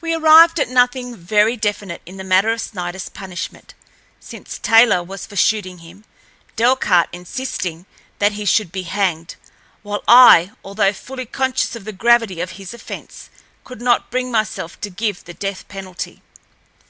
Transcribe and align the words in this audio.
We 0.00 0.14
arrived 0.14 0.60
at 0.60 0.68
nothing 0.68 1.16
very 1.16 1.56
definite 1.56 2.00
in 2.06 2.16
the 2.16 2.22
matter 2.22 2.48
of 2.52 2.60
Sniderl's 2.60 3.08
punishment, 3.08 3.74
since 4.20 4.56
Taylor 4.56 5.02
was 5.02 5.26
for 5.26 5.34
shooting 5.34 5.78
him, 5.78 6.04
Delcarte 6.54 7.08
insisting 7.12 7.84
that 8.20 8.34
he 8.34 8.44
should 8.44 8.70
be 8.70 8.84
hanged, 8.84 9.34
while 9.82 10.04
I, 10.06 10.52
although 10.64 10.92
fully 10.92 11.26
conscious 11.26 11.74
of 11.74 11.84
the 11.84 11.92
gravity 11.92 12.40
of 12.40 12.52
his 12.52 12.72
offense, 12.72 13.30
could 13.64 13.82
not 13.82 14.12
bring 14.12 14.30
myself 14.30 14.80
to 14.82 14.90
give 14.90 15.24
the 15.24 15.34
death 15.34 15.66
penalty. 15.66 16.22